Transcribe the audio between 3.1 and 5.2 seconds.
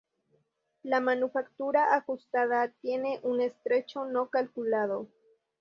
un estrecho no calculado.